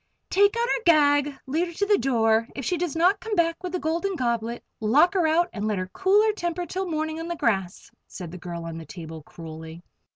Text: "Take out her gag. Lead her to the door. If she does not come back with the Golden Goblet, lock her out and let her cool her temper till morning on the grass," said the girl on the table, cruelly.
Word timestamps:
"Take 0.31 0.57
out 0.57 0.65
her 0.67 0.83
gag. 0.83 1.37
Lead 1.45 1.67
her 1.67 1.73
to 1.75 1.85
the 1.85 1.99
door. 1.99 2.47
If 2.55 2.65
she 2.65 2.75
does 2.75 2.95
not 2.95 3.19
come 3.19 3.35
back 3.35 3.61
with 3.61 3.71
the 3.71 3.77
Golden 3.77 4.15
Goblet, 4.15 4.63
lock 4.79 5.13
her 5.13 5.27
out 5.27 5.51
and 5.53 5.67
let 5.67 5.77
her 5.77 5.91
cool 5.93 6.23
her 6.23 6.33
temper 6.33 6.65
till 6.65 6.89
morning 6.89 7.19
on 7.19 7.27
the 7.27 7.35
grass," 7.35 7.91
said 8.07 8.31
the 8.31 8.39
girl 8.39 8.65
on 8.65 8.79
the 8.79 8.85
table, 8.87 9.21
cruelly. 9.21 9.83